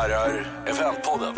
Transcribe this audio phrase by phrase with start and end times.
[0.00, 1.34] herrar, Eventpodden.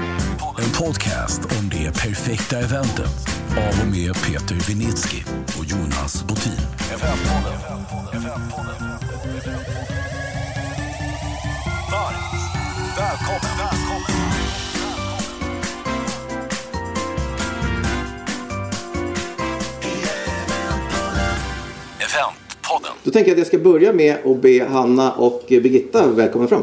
[0.58, 3.14] En podcast om det perfekta eventet
[3.50, 5.23] av och med Peter Vinitsky
[5.58, 6.52] och Jonas Botin.
[6.94, 7.58] Eventpodden.
[8.12, 8.79] Eventpodden.
[11.93, 12.33] Varmt
[12.98, 13.52] välkommen.
[13.59, 14.02] välkommen.
[21.98, 22.92] Eventpodden.
[23.05, 26.62] Då tänker jag att jag ska börja med att be Hanna och Birgitta välkomna fram.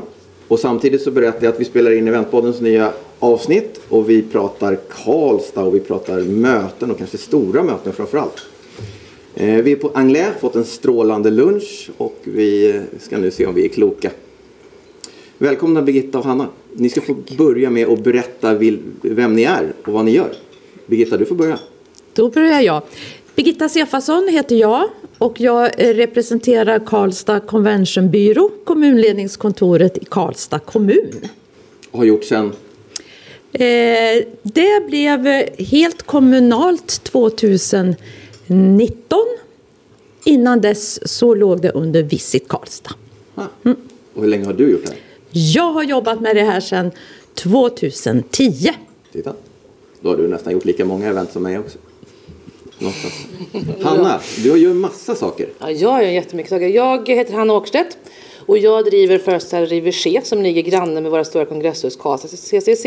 [0.49, 4.77] Och samtidigt så berättar jag att vi spelar in Eventpoddens nya avsnitt och vi pratar
[4.89, 8.45] Karlstad och vi pratar möten och kanske stora möten framför allt.
[9.35, 13.45] Eh, Vi är på Anglais, fått en strålande lunch och vi eh, ska nu se
[13.45, 14.11] om vi är kloka.
[15.37, 16.47] Välkomna Birgitta och Hanna.
[16.73, 18.53] Ni ska få börja med att berätta
[19.01, 20.31] vem ni är och vad ni gör.
[20.85, 21.59] Birgitta, du får börja.
[22.13, 22.81] Då börjar jag.
[23.35, 24.83] Birgitta Sefasson heter jag
[25.17, 31.11] och jag representerar Karlstad Convention Byrå, kommunledningskontoret i Karlstad kommun.
[31.91, 32.53] Har gjort sen
[33.51, 35.25] Eh, Det blev
[35.57, 37.97] helt kommunalt 2019.
[40.23, 42.91] Innan dess så låg det under Visit Karlstad.
[43.35, 43.43] Ah.
[44.13, 44.99] Och hur länge har du gjort det här?
[45.31, 46.91] Jag har jobbat med det här sedan
[47.33, 48.69] 2010.
[49.13, 49.33] Titta.
[50.01, 51.77] Då har du nästan gjort lika många event som mig också.
[52.79, 53.13] Någonstans.
[53.83, 55.49] Hanna, du gör massa saker.
[55.59, 56.67] Ja, jag gör jättemycket saker.
[56.67, 57.97] Jag heter Hanna Åkerstedt
[58.49, 62.85] och jag driver Salary Riverché som ligger granne med våra stora kongresshus Karlstad CCC.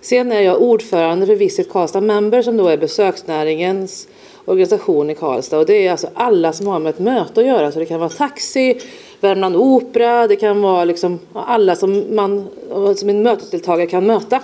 [0.00, 4.08] Sen är jag ordförande för Visit Karlstad Member som då är besöksnäringens
[4.44, 7.72] organisation i Karlstad och det är alltså alla som har med ett möte att göra
[7.72, 8.80] så det kan vara taxi,
[9.20, 12.48] Värmland Opera, det kan vara liksom alla som man
[12.96, 14.42] som en mötesdeltagare kan möta.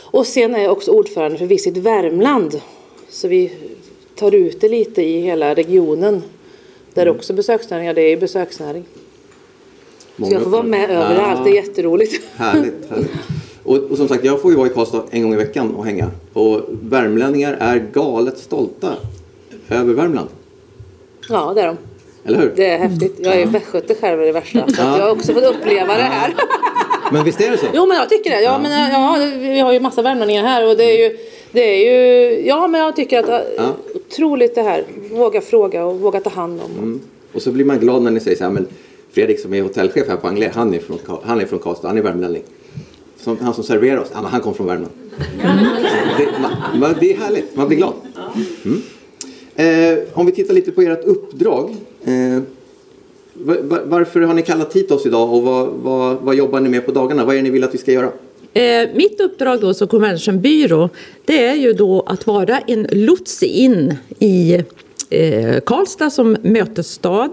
[0.00, 2.60] Och sen är jag också ordförande för Visit Värmland.
[3.08, 3.52] Så vi
[4.16, 6.22] tar ut det lite i hela regionen.
[6.94, 8.84] Där också besöksnäringar, det är besöksnäring.
[10.18, 12.22] Så jag får vara med överallt, det är jätteroligt.
[12.36, 13.10] Härligt, härligt.
[13.62, 15.84] Och, och som sagt, jag får ju vara i Karlstad en gång i veckan och
[15.84, 16.10] hänga.
[16.32, 18.92] Och värmlänningar är galet stolta
[19.68, 20.28] över Värmland.
[21.28, 21.76] Ja, det är de.
[22.24, 22.52] Eller hur?
[22.56, 23.16] Det är häftigt.
[23.18, 24.68] Jag är västgöte själv det värsta.
[24.68, 26.34] Så jag har också fått uppleva det här.
[27.12, 27.66] Men visst är det så?
[27.74, 28.40] Jo men jag tycker det.
[28.40, 31.16] Ja, men, ja, vi har ju massa värmlänningar här och det är ju,
[31.52, 33.72] det är ju ja men jag tycker att Ja.
[33.94, 34.84] otroligt det här.
[35.10, 36.70] Våga fråga och våga ta hand om.
[36.78, 37.00] Mm.
[37.32, 38.66] Och så blir man glad när ni säger så här, men
[39.12, 41.98] Fredrik som är hotellchef här på Anglais, han är från, han är från Karlstad, han
[41.98, 42.42] är värmlänning.
[43.16, 44.92] Som, han som serverar oss, han kom från Värmland.
[46.18, 47.94] Det, man, man, det är härligt, man blir glad.
[48.64, 48.82] Mm.
[49.54, 51.76] Eh, om vi tittar lite på ert uppdrag.
[52.04, 52.42] Eh,
[53.84, 56.92] varför har ni kallat hit oss idag och vad, vad, vad jobbar ni med på
[56.92, 57.24] dagarna?
[57.24, 58.10] Vad är det ni vill att vi ska göra?
[58.54, 60.88] Eh, mitt uppdrag då som conventionbyrå
[61.24, 64.54] det är ju då att vara en lots in i
[65.10, 67.30] eh, Karlstad som mötesstad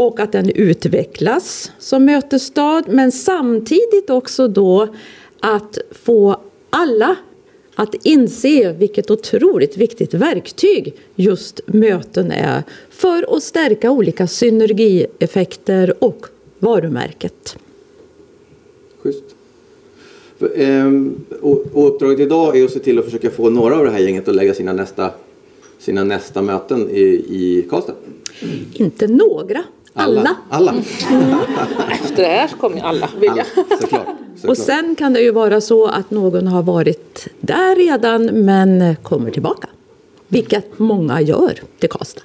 [0.00, 4.88] och att den utvecklas som mötesstad men samtidigt också då
[5.40, 6.40] att få
[6.70, 7.16] alla
[7.74, 16.26] att inse vilket otroligt viktigt verktyg just möten är för att stärka olika synergieffekter och
[16.58, 17.56] varumärket.
[19.02, 19.24] Schysst.
[20.56, 23.90] Ehm, och, och uppdraget idag är att se till att försöka få några av det
[23.90, 25.10] här gänget att lägga sina nästa,
[25.78, 27.94] sina nästa möten i, i Karlstad.
[28.74, 29.64] Inte några,
[29.94, 30.36] alla.
[30.48, 30.74] Alla.
[31.90, 33.32] Efter det här så kommer alla vilja.
[33.32, 33.44] alla.
[33.80, 34.06] Såklart.
[34.34, 34.50] såklart.
[34.50, 39.30] Och sen kan det ju vara så att någon har varit där redan men kommer
[39.30, 39.68] tillbaka.
[40.28, 42.22] Vilket många gör till Karlstad.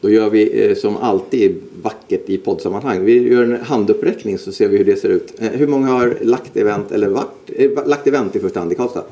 [0.00, 3.04] Då gör vi eh, som alltid vackert i poddsammanhang.
[3.04, 5.34] Vi gör en handuppräckning så ser vi hur det ser ut.
[5.38, 8.74] Eh, hur många har lagt event, eller varit, eh, lagt event i första hand i
[8.74, 9.04] Karlstad?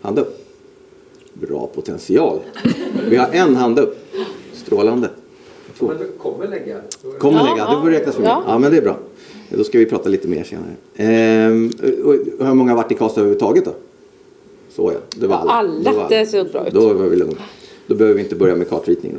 [0.00, 0.46] Hand upp.
[1.32, 2.38] Bra potential.
[3.08, 3.98] Vi har en hand upp.
[4.52, 5.08] Strålande.
[5.80, 5.92] Två.
[6.18, 6.80] Kommer lägga.
[7.18, 8.28] Kommer Ja, lägga, det får räknas med.
[8.28, 8.42] Ja.
[8.46, 8.58] ja.
[8.58, 8.98] men det är bra.
[9.48, 10.74] Då ska vi prata lite mer senare.
[10.96, 11.70] Ehm,
[12.04, 13.74] och hur många har varit i Karlstad överhuvudtaget då?
[14.70, 15.52] Så ja, det var alla.
[15.52, 16.74] Alla, Det var det ser bra ut.
[16.74, 17.36] Då var vi lugna.
[17.86, 19.18] Då behöver vi inte börja med kartritningen.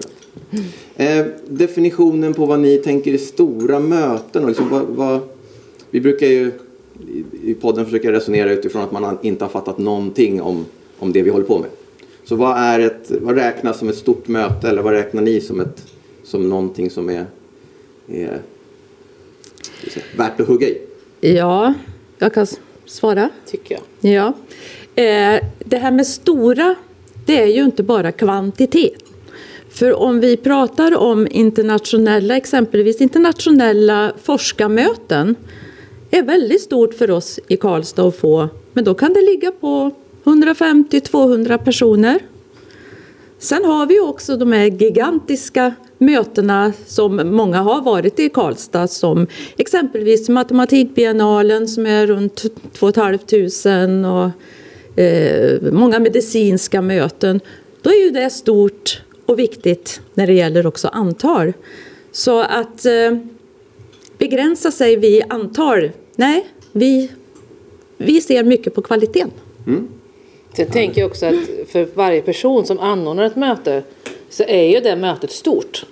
[0.96, 5.19] Eh, definitionen på vad ni tänker är stora möten och liksom vad, vad,
[5.90, 6.52] Vi brukar ju
[7.44, 10.66] i, podden försöka resonera utifrån att man inte har fattat någonting om,
[11.00, 11.69] om det vi håller på med.
[12.24, 15.60] Så vad, är ett, vad räknas som ett stort möte eller vad räknar ni som,
[15.60, 15.88] ett,
[16.31, 17.25] som någonting som är,
[18.07, 18.42] är
[19.94, 20.81] säga, värt att hugga i?
[21.22, 21.74] Ja,
[22.18, 22.48] jag kan
[22.86, 23.30] svara.
[23.45, 24.13] Tycker jag.
[24.13, 24.28] Ja.
[25.04, 26.75] Eh, det här med stora,
[27.25, 29.04] det är ju inte bara kvantitet.
[29.69, 35.36] För om vi pratar om internationella, exempelvis internationella forskarmöten
[36.12, 38.50] är väldigt stort för oss i Karlstad att få.
[38.74, 39.92] Men då kan det ligga på
[40.24, 42.19] 150-200 personer.
[43.39, 49.27] Sen har vi också de här gigantiska mötena som många har varit i Karlstad som
[49.57, 57.39] exempelvis matematikbiennalen som är runt 2 500 och eh, många medicinska möten.
[57.81, 61.53] Då är ju det stort och viktigt när det gäller också antal.
[62.12, 63.18] Så att eh,
[64.18, 67.12] begränsa sig vid antal, nej, vi,
[67.97, 69.31] vi ser mycket på kvaliteten.
[69.68, 69.88] Mm.
[70.53, 71.36] Sen tänker jag också att
[71.68, 73.83] för varje person som anordnar ett möte
[74.30, 75.86] så är ju det mötet stort.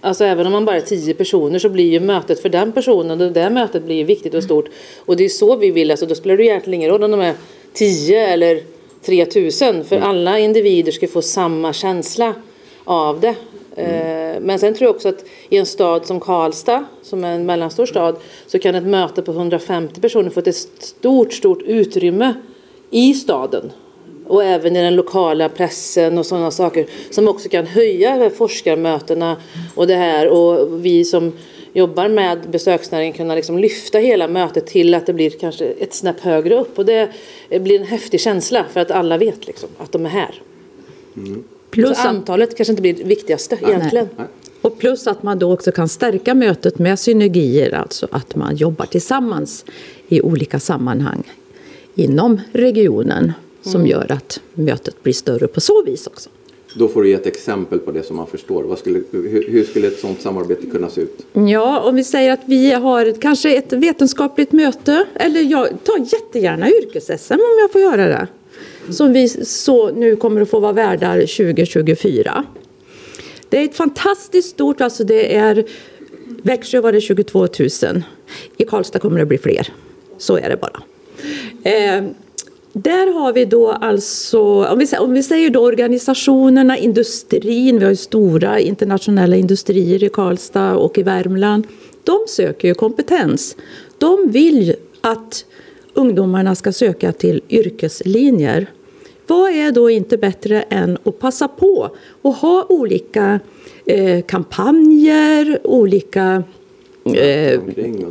[0.00, 3.20] Alltså även om man bara är tio personer så blir ju mötet för den personen
[3.20, 4.68] och det mötet blir viktigt och stort.
[4.98, 7.20] Och det är så vi vill, alltså då spelar det egentligen ingen roll om de
[7.20, 7.34] är
[7.72, 8.60] tio eller
[9.02, 12.34] 3000 för alla individer ska få samma känsla
[12.84, 13.34] av det.
[13.76, 17.46] Eh, Men sen tror jag också att i en stad som Karlstad, som är en
[17.46, 18.16] mellanstor stad,
[18.46, 22.34] så kan ett möte på 150 personer få ett stort, stort utrymme
[22.90, 23.72] i staden.
[24.26, 29.36] Och även i den lokala pressen och sådana saker som också kan höja forskarmötena
[29.74, 31.32] och det här och vi som
[31.72, 36.20] jobbar med besöksnäringen kunna liksom lyfta hela mötet till att det blir kanske ett snäpp
[36.20, 37.10] högre upp och det
[37.48, 40.42] blir en häftig känsla för att alla vet liksom att de är här.
[41.70, 44.08] Plus Så antalet kanske inte blir det viktigaste egentligen.
[44.16, 44.26] Nej.
[44.60, 48.86] och plus att man då också kan stärka mötet med synergier, alltså att man jobbar
[48.86, 49.64] tillsammans
[50.08, 51.22] i olika sammanhang
[51.94, 53.32] inom regionen
[53.66, 56.30] som gör att mötet blir större på så vis också.
[56.74, 58.76] Då får du ge ett exempel på det som man förstår.
[58.76, 61.26] Skulle, hur, hur skulle ett sådant samarbete kunna se ut?
[61.32, 66.70] Ja, om vi säger att vi har kanske ett vetenskapligt möte, eller jag tar jättegärna
[66.70, 68.28] yrkes-SM om jag får göra det.
[68.90, 72.44] Som vi så nu kommer att få vara värdar 2024.
[73.48, 75.64] Det är ett fantastiskt stort, alltså det är
[76.42, 77.48] Växjö var det 22 000.
[78.56, 79.72] I Karlstad kommer det bli fler.
[80.18, 80.82] Så är det bara.
[81.70, 82.04] Eh,
[82.82, 87.90] där har vi då alltså, om vi, om vi säger då organisationerna, industrin, vi har
[87.90, 91.66] ju stora internationella industrier i Karlstad och i Värmland.
[92.04, 93.56] De söker ju kompetens.
[93.98, 95.44] De vill att
[95.94, 98.66] ungdomarna ska söka till yrkeslinjer.
[99.26, 101.90] Vad är då inte bättre än att passa på
[102.22, 103.40] och ha olika
[103.86, 106.42] eh, kampanjer, olika
[107.04, 107.60] eh.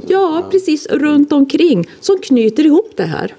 [0.07, 3.35] Ja, precis runt omkring som knyter ihop det här.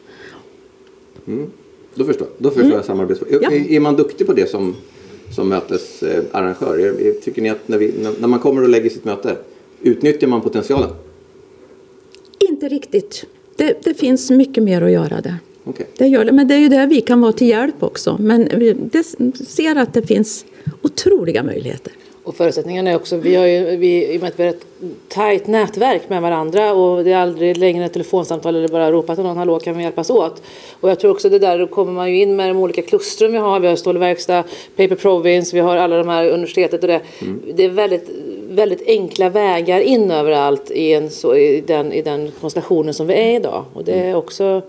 [1.94, 3.22] Då förstår, då förstår jag samarbets...
[3.22, 3.42] Mm.
[3.42, 3.50] Ja.
[3.52, 4.74] Är, man duktig på det som,
[5.34, 7.12] som mötesarrangör?
[7.22, 9.36] Tycker ni att när, vi, när, man kommer och lägger sitt möte,
[9.82, 10.90] utnyttjar man potentialen?
[12.38, 13.24] Inte riktigt.
[13.56, 15.36] Det, det finns mycket mer att göra där.
[15.64, 15.86] Okej.
[15.98, 18.16] Det gör det, men det är ju där vi kan vara till hjälp också.
[18.20, 19.02] Men vi
[19.46, 20.44] ser att det finns
[20.82, 21.92] otroliga möjligheter.
[22.26, 24.66] Och förutsättningarna är också, vi har ju, vi, i och med att vi har ett
[25.08, 29.24] tajt nätverk med varandra och det är aldrig längre ett telefonsamtal eller bara ropa till
[29.24, 30.42] någon, hallå kan vi hjälpas åt?
[30.80, 33.32] Och jag tror också det där, då kommer man ju in med de olika klustren
[33.32, 34.42] vi har, vi har stålverkstad,
[34.76, 37.00] Paper Province, vi har alla de här universitetet och det.
[37.54, 38.10] Det är väldigt,
[38.48, 43.14] väldigt enkla vägar in överallt i, en, så, i, den, i den konstellationen som vi
[43.14, 43.64] är idag.
[43.74, 44.62] Och det är också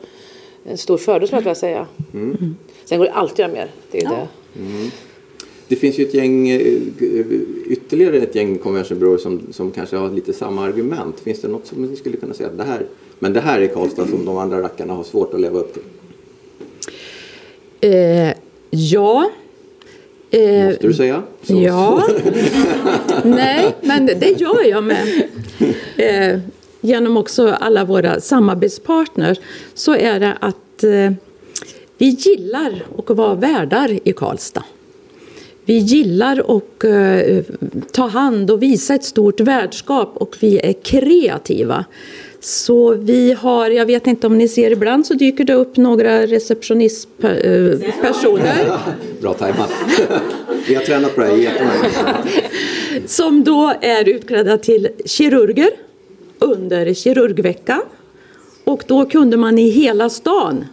[0.69, 1.88] en stor fördel skulle jag vilja säga.
[2.86, 3.68] Sen går det alltid att göra mer.
[3.92, 4.09] Det är Ja.
[4.09, 4.89] det.
[5.68, 6.60] Det finns ju ett gäng, eh,
[7.68, 11.19] ytterligare ett gäng conventionbyråer som, som kanske har lite samma argument.
[11.19, 12.86] Finns det något som ni skulle kunna säga att det här,
[13.19, 15.81] men det här är Karlstad som de andra rackarna har svårt att leva upp till?
[17.81, 18.34] Eh,
[18.69, 19.30] ja.
[20.31, 21.24] Eh, Måste du säga?
[21.44, 22.04] Så- Ja.
[23.24, 25.08] Nej, men det gör jag med.
[25.98, 26.40] Eh,
[26.81, 29.38] genom också alla våra samarbetspartners
[29.74, 31.12] så är det att eh,
[31.97, 34.64] vi gillar att vara värdar i Karlstad.
[35.68, 37.44] Vi gillar att eh,
[37.92, 41.86] ta hand och visa ett stort värdskap och vi är kreativa.
[42.40, 46.26] Så vi har, jag vet inte om ni ser ibland så dyker det upp några
[46.26, 48.80] receptionistpersoner
[49.21, 49.71] Bra tajmat.
[50.68, 52.18] Vi har tränat på det här jättemånga
[53.06, 55.69] som då är utklädda till kirurger
[56.40, 57.81] under kirurgveckan.
[58.64, 60.66] Och då kunde man i hela stan,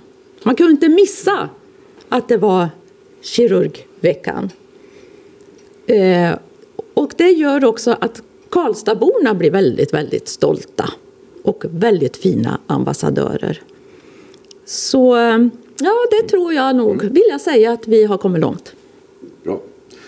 [0.43, 1.49] man kunde inte missa
[2.09, 2.69] att det var
[3.23, 4.51] kirurgveckan.
[5.87, 6.39] Eh,
[6.95, 10.91] och det gör också att Karlstadborna blir väldigt, väldigt stolta
[11.43, 13.63] och väldigt fina ambassadörer.
[14.65, 15.39] Så eh,
[15.79, 18.75] ja, det tror jag nog, vill jag säga att vi har kommit långt.
[19.43, 19.61] Bra.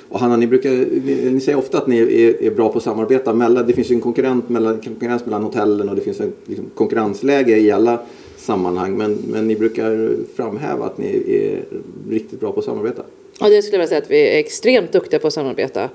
[0.08, 2.84] Och Hanna, ni, brukar, ni, ni säger ofta att ni är, är bra på att
[2.84, 3.34] samarbeta.
[3.34, 6.66] Mellan, det finns ju en konkurrent mellan, konkurrens mellan hotellen och det finns en liksom,
[6.74, 8.00] konkurrensläge i alla
[8.36, 8.96] sammanhang.
[8.96, 11.64] Men, men ni brukar framhäva att ni är
[12.10, 13.02] riktigt bra på att samarbeta.
[13.40, 15.88] Ja, det skulle jag vilja säga att vi är extremt duktiga på att samarbeta.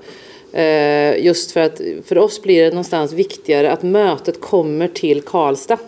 [0.52, 5.78] Eh, just för att för oss blir det någonstans viktigare att mötet kommer till Karlstad.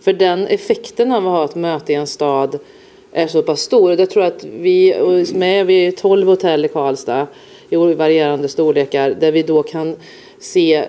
[0.00, 2.58] För den effekten av att ha ett möte i en stad
[3.12, 3.92] är så pass stor.
[3.92, 7.26] Och jag tror att vi, och med, vi är 12 hotell i Karlstad.
[7.70, 9.96] i varierande storlekar där vi då kan
[10.42, 10.84] se, eh,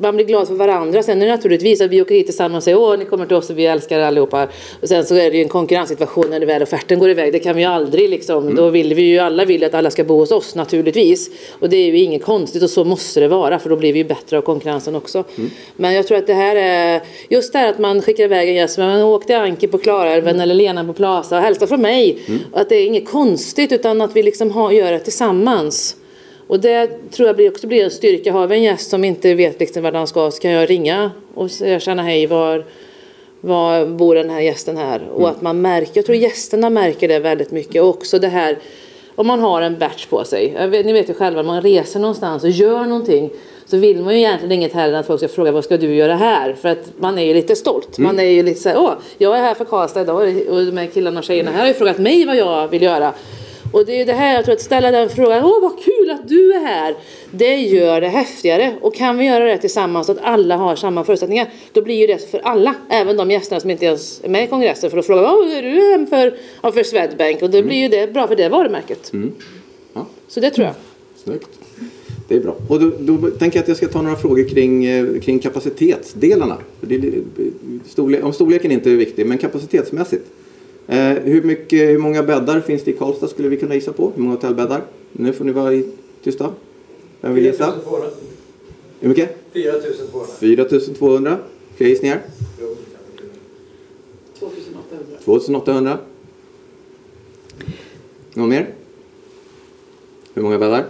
[0.00, 1.02] man blir glad för varandra.
[1.02, 3.36] Sen är det naturligtvis att vi åker hit tillsammans och säger åh ni kommer till
[3.36, 4.48] oss och vi älskar allihopa.
[4.82, 7.32] Och sen så är det ju en konkurrenssituation när det väl offerten går iväg.
[7.32, 8.42] Det kan vi ju aldrig liksom.
[8.42, 8.54] Mm.
[8.54, 11.30] Då vill vi ju alla vill att alla ska bo hos oss naturligtvis.
[11.60, 13.98] Och det är ju inget konstigt och så måste det vara för då blir vi
[13.98, 15.24] ju bättre av konkurrensen också.
[15.36, 15.50] Mm.
[15.76, 18.54] Men jag tror att det här är just det här att man skickar iväg en
[18.54, 18.78] gäst.
[18.78, 22.18] Man åkte Anki på Klarälven eller Lena på Plaza och hälsa från mig.
[22.52, 25.96] Och att det är inget konstigt utan att vi liksom har, gör det tillsammans.
[26.46, 28.32] Och det tror jag också blir en styrka.
[28.32, 31.10] Har vi en gäst som inte vet liksom vart han ska så kan jag ringa
[31.34, 32.64] och säga känna hej var,
[33.40, 35.08] var bor den här gästen här?
[35.14, 37.82] Och att man märker, jag tror gästerna märker det väldigt mycket.
[37.82, 38.58] Och också det här
[39.16, 40.68] om man har en batch på sig.
[40.68, 43.30] Vet, ni vet ju själva, man reser någonstans och gör någonting
[43.66, 45.94] så vill man ju egentligen inget hellre än att folk ska fråga vad ska du
[45.94, 46.54] göra här?
[46.54, 47.98] För att man är ju lite stolt.
[47.98, 50.16] Man är ju lite så här, åh, jag är här för Karlstad idag
[50.48, 53.12] och de här killarna och tjejerna här har ju frågat mig vad jag vill göra.
[53.72, 56.10] Och det är ju det här, jag tror att ställa den frågan, åh vad kul
[56.10, 56.94] att du är här.
[57.30, 58.74] Det gör det häftigare.
[58.80, 62.06] Och kan vi göra det tillsammans så att alla har samma förutsättningar, då blir ju
[62.06, 62.74] det för alla.
[62.88, 64.90] Även de gästerna som inte ens är med i kongressen.
[64.90, 67.42] För frågar man, åh är du här för, ja, för Swedbank?
[67.42, 69.12] Och då blir ju det bra för det varumärket.
[69.92, 70.74] Ja, Så det tror jag.
[71.24, 71.48] snyggt.
[72.28, 72.56] Det är bra.
[72.68, 76.56] Och då, då tänker jag att jag ska ta några frågor kring, eh, kring kapacitetsdelarna.
[77.88, 80.24] Storle, om storleken inte är viktig, men kapacitetsmässigt.
[80.88, 84.12] Eh, hur, mycket, hur många bäddar finns det i Karlstad skulle vi kunna gissa på?
[84.14, 84.82] Hur många hotellbäddar?
[85.12, 85.88] Nu får ni vara i
[86.22, 86.50] tysta.
[87.20, 87.72] Vem vill gissa?
[87.72, 88.08] 4200.
[89.00, 89.36] Hur mycket?
[89.52, 90.26] 4200.
[90.38, 91.38] 4200.
[91.76, 92.20] Fler gissningar?
[95.24, 95.98] 2800.
[98.34, 98.68] Någon mer?
[100.34, 100.84] Hur många bäddar?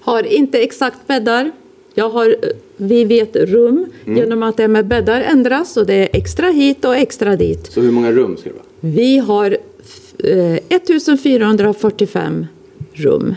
[0.00, 1.50] Har inte exakt bäddar.
[1.94, 2.34] Jag har, eh,
[2.76, 6.96] vi vet rum genom att det med bäddar ändras och det är extra hit och
[6.96, 7.66] extra dit.
[7.66, 8.65] Så hur många rum ska det vara?
[8.80, 9.56] Vi har
[10.18, 12.46] eh, 1445
[12.92, 13.34] rum.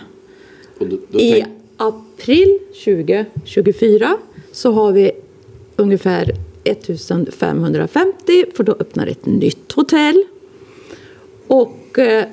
[0.77, 1.45] Och då, då I
[1.77, 4.17] april 2024
[4.51, 5.11] så har vi
[5.75, 10.23] ungefär 1550 för då öppnar ett nytt hotell.
[11.47, 12.25] Och eh,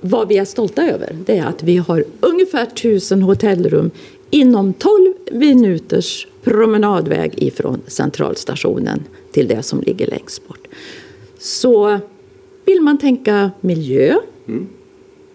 [0.00, 3.90] vad vi är stolta över det är att vi har ungefär 1000 hotellrum
[4.30, 10.68] inom 12 minuters promenadväg ifrån centralstationen till det som ligger längst bort.
[11.38, 12.00] Så
[12.68, 14.14] vill man tänka miljö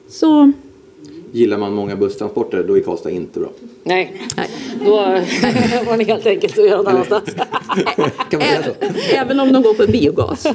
[0.08, 0.52] så
[1.32, 3.50] gillar man många busstransporter, då är Karlstad inte bra.
[3.84, 4.50] Nej, nej.
[4.86, 4.92] då
[5.86, 7.34] var ni helt enkelt att göra någon annanstans.
[8.30, 8.72] Kan man säga så?
[9.16, 10.48] Även om de går på biogas.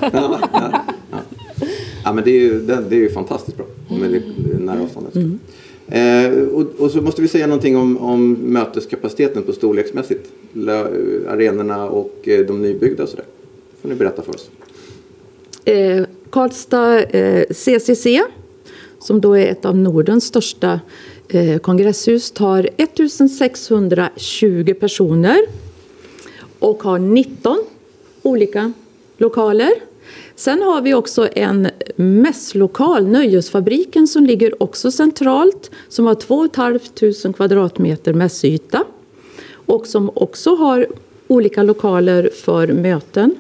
[2.05, 3.67] Ja, men det är ju, det, det är ju fantastiskt bra
[4.01, 5.41] med det, det nära avståndet.
[5.89, 10.31] Eh, och, och så måste vi säga någonting om, om möteskapaciteten på storleksmässigt.
[10.53, 10.85] La,
[11.29, 13.25] arenorna och eh, de nybyggda och sådär.
[13.83, 14.51] får ni berätta för oss.
[15.65, 18.07] Eh, Karlstad eh, CCC,
[18.99, 20.81] som då är ett av Nordens största
[21.29, 25.39] eh, kongresshus, tar 1620 personer
[26.59, 27.65] och har 19
[28.23, 28.73] olika
[29.17, 29.73] lokaler.
[30.37, 37.33] Sen har vi också en mässlokal, Nöjesfabriken, som ligger också centralt, som har 2 500
[37.37, 38.85] kvadratmeter mässyta
[39.53, 40.87] och som också har
[41.29, 43.35] olika lokaler för möten.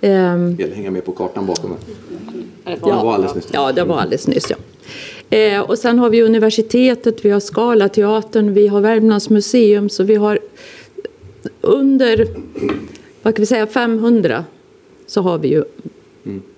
[0.00, 1.78] Ehm, att hänga med på kartan bakom mig.
[2.64, 2.70] Ja.
[2.70, 3.48] Det var alldeles nyss.
[3.52, 4.50] Ja, det var alldeles nyss.
[4.50, 4.56] Ja.
[5.36, 10.14] Eh, och sen har vi universitetet, vi har Scalateatern, vi har Värmlands museum, så vi
[10.14, 10.38] har
[11.60, 12.28] under
[13.22, 14.44] vad kan vi säga, 500
[15.06, 15.64] så har vi ju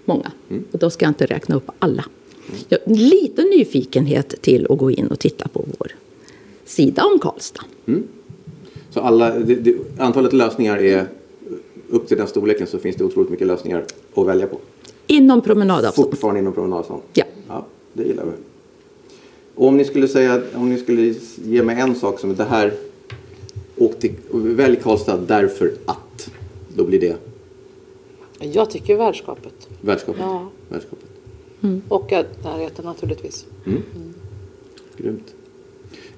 [0.05, 0.33] många.
[0.73, 2.05] Och då ska jag inte räkna upp alla.
[2.69, 5.93] Jag, lite nyfikenhet till att gå in och titta på vår
[6.65, 7.63] sida om Karlstad.
[8.91, 11.07] Så alla, det, det, antalet lösningar är
[11.91, 14.59] upp till den storleken så finns det otroligt mycket lösningar att välja på.
[15.07, 16.09] Inom promenadavstånd.
[16.11, 17.03] Fortfarande inom promenadavstånd.
[17.13, 17.25] Ja.
[17.49, 17.67] ja.
[17.93, 18.31] Det gillar vi.
[19.55, 22.73] Och om ni skulle säga, om ni skulle ge mig en sak som det här,
[23.77, 26.31] åk till, välj Karlstad därför att,
[26.77, 27.17] då blir det
[28.39, 29.69] Jag tycker värdskapet.
[29.81, 30.23] värdskapet.
[30.23, 30.49] Ja.
[30.69, 31.07] värdskapet.
[31.89, 33.47] Och att närheten naturligtvis.
[34.97, 35.35] Grymt.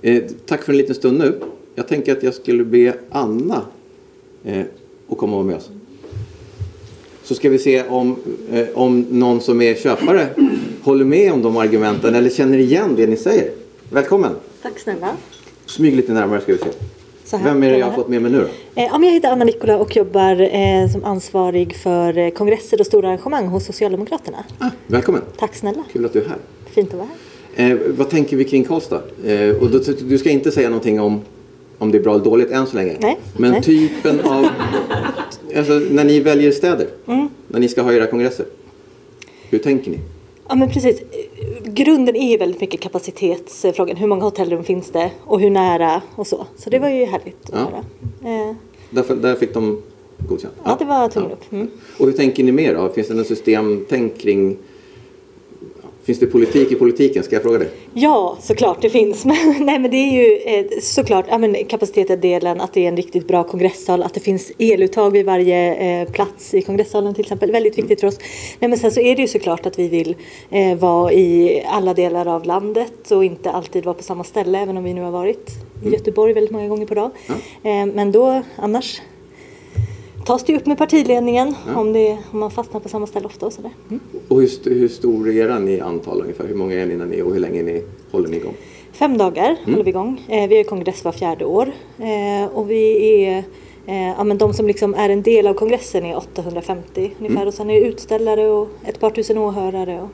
[0.03, 1.41] Eh, tack för en liten stund nu.
[1.75, 3.63] Jag tänker att jag skulle be Anna
[4.45, 4.65] eh,
[5.09, 5.71] att komma och vara med oss.
[7.25, 8.17] Så ska vi se om,
[8.53, 10.29] eh, om någon som är köpare
[10.83, 13.51] håller med om de argumenten eller känner igen det ni säger.
[13.91, 14.33] Välkommen!
[14.63, 15.17] Tack snälla.
[15.67, 16.69] Smyg lite närmare ska vi se.
[17.45, 18.81] Vem är det jag har fått med mig nu då?
[18.83, 23.09] Eh, jag heter Anna Nikola och jobbar eh, som ansvarig för eh, kongresser och stora
[23.09, 24.45] arrangemang hos Socialdemokraterna.
[24.59, 25.23] Ah, välkommen!
[25.39, 25.85] Tack snälla.
[25.93, 26.39] Kul att du är här.
[26.71, 27.71] Fint att vara här.
[27.71, 29.03] Eh, vad tänker vi kring Karlstad?
[29.25, 31.21] Eh, och då, du ska inte säga någonting om,
[31.83, 32.97] om det är bra eller dåligt än så länge.
[33.01, 33.63] Nej, Men nej.
[33.63, 34.47] typen av...
[35.57, 37.29] Alltså, när ni väljer städer, Mm.
[37.49, 38.47] när ni ska ha era kongresser.
[39.51, 39.99] Hur tänker ni?
[40.49, 41.01] Ja, men precis.
[41.65, 43.97] grunden är ju väldigt mycket kapacitetsfrågan.
[43.97, 46.47] Hur många hotellrum finns det och hur nära och så.
[46.57, 47.59] Så det var ju härligt att Ja.
[47.59, 48.41] höra.
[48.51, 48.55] Eh,
[48.91, 49.83] Därför, där fick de
[50.29, 50.55] godkänt?
[50.65, 51.53] ja, det var tummen upp.
[51.53, 51.69] Mm.
[51.99, 52.89] Och hur tänker ni mer då?
[52.89, 54.57] Finns det något systemtänk kring...
[56.05, 57.23] Finns det politik i politiken?
[57.23, 57.69] Ska jag fråga det?
[57.95, 59.25] Ja, såklart det finns.
[59.33, 62.97] Men, nej, men det är ju eh, såklart ja, men kapacitetsdelen, att det är en
[62.97, 67.53] riktigt bra kongressal, att det finns eluttag vid varje eh, plats i kongressalen till exempel.
[67.53, 68.19] Väldigt viktigt för oss.
[68.59, 70.17] Nej, men sen så är det ju såklart att vi vill
[70.51, 74.77] eh, vara i alla delar av landet och inte alltid vara på samma ställe, även
[74.77, 75.51] om vi nu har varit
[75.85, 77.11] i Göteborg väldigt många gånger på dag.
[77.63, 79.01] Eh, men då annars
[80.25, 83.53] tas det upp med partiledningen om, det, om man fastnar på samma ställe ofta och
[83.53, 83.71] sådär.
[83.89, 84.01] Mm.
[84.29, 86.47] Och hur, hur stor är ni i antal ungefär?
[86.47, 88.55] Hur många är ni när ni och hur länge ni, håller ni igång?
[88.93, 90.25] Fem dagar håller vi igång.
[90.29, 91.73] Eh, vi har kongress var fjärde år.
[91.99, 93.45] Eh, och vi är,
[93.87, 97.47] eh, ja, men de som liksom är en del av kongressen är 850 ungefär.
[97.47, 100.11] Och sen är det utställare och ett par tusen åhörare och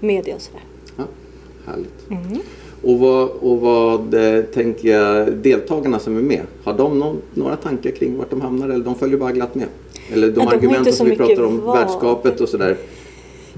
[0.00, 0.62] media och sådär.
[0.96, 1.04] Ja,
[1.66, 2.10] härligt.
[2.84, 7.56] Och vad, och vad eh, tänker jag, deltagarna som är med, har de någon, några
[7.56, 9.66] tankar kring vart de hamnar eller de följer bara glatt med?
[10.12, 11.76] Eller de Ja, de argumenten som vi pratar om, val.
[11.78, 12.76] värdskapet och sådär.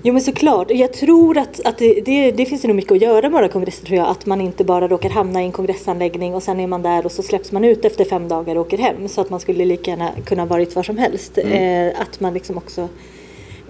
[0.03, 0.71] Jo men såklart.
[0.71, 3.87] Jag tror att, att det, det, det finns nog mycket att göra med våra kongresser
[3.87, 4.09] tror jag.
[4.09, 7.13] Att man inte bara råkar hamna i en kongressanläggning och sen är man där och
[7.13, 9.09] så släpps man ut efter fem dagar och åker hem.
[9.09, 11.39] Så att man skulle lika gärna kunna varit var som helst.
[11.39, 12.89] Eh, att man liksom också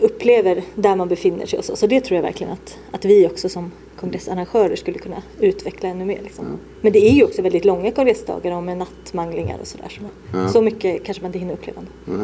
[0.00, 1.76] upplever där man befinner sig och så.
[1.76, 6.04] Så det tror jag verkligen att, att vi också som kongressarrangörer skulle kunna utveckla ännu
[6.04, 6.20] mer.
[6.22, 6.44] Liksom.
[6.80, 9.88] Men det är ju också väldigt långa kongressdagar och med nattmanglingar och sådär.
[9.88, 10.00] Så,
[10.38, 10.48] Ja.
[10.48, 11.80] så mycket kanske man inte hinner uppleva.
[12.06, 12.22] ändå.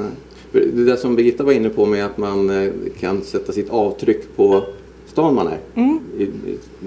[0.52, 4.36] Det där som Birgitta var inne på med att man eh, kan sätta sitt avtryck
[4.36, 4.62] på
[5.06, 5.58] stan man är.
[5.74, 6.00] Mm.
[6.18, 6.22] Är,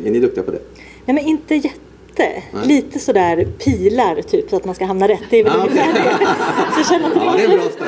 [0.07, 0.59] är ni duktiga på det?
[1.05, 1.79] Nej men inte jätte.
[2.17, 2.43] Nej.
[2.65, 5.19] Lite sådär pilar typ så att man ska hamna rätt.
[5.29, 6.25] Det är väl Ja, ungefär det.
[6.73, 7.87] Så jag känner att Ja, det är en bra start.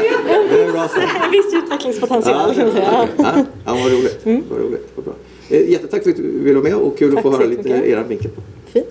[0.49, 1.03] Det är en bra start.
[1.25, 2.89] en viss utvecklingspotential kan man säga.
[2.91, 3.07] Ja.
[3.17, 4.19] Ja, ja, vad roligt.
[4.49, 4.87] Vad roligt.
[4.95, 5.13] Vad bra.
[5.49, 7.69] Eh, Jättetack för att du ville vara med och kul Tack att få höra lite
[7.69, 7.93] jättemycket.
[7.93, 8.31] era vinklar.
[8.73, 8.87] Fint.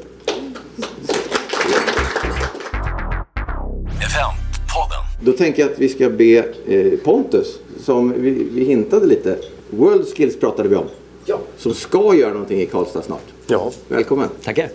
[5.21, 9.39] Då tänker jag att vi ska be eh, Pontus, som vi, vi hintade lite,
[9.71, 10.85] World Skills pratade vi om.
[11.25, 11.39] Ja.
[11.57, 13.23] Som ska göra någonting i Karlstad snart.
[13.47, 14.29] Ja, Välkommen.
[14.45, 14.69] tackar.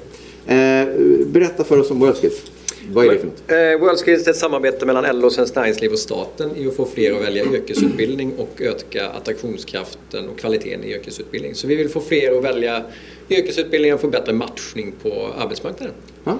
[0.47, 0.87] Eh,
[1.25, 2.51] berätta för oss om World Skills.
[2.89, 3.51] Vad är det för något?
[3.51, 6.85] Eh, World Skills är ett samarbete mellan LO, Svenskt Näringsliv och staten i att få
[6.85, 11.55] fler att välja yrkesutbildning och öka attraktionskraften och kvaliteten i yrkesutbildning.
[11.55, 12.83] Så vi vill få fler att välja
[13.29, 15.95] yrkesutbildning och få bättre matchning på arbetsmarknaden.
[16.23, 16.37] Ja.